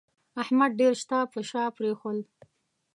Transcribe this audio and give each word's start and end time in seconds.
احمد 0.41 0.71
ډېر 0.79 0.93
شته 1.01 1.17
پر 1.31 1.43
شا 1.49 1.63
پرېښول 1.77 2.17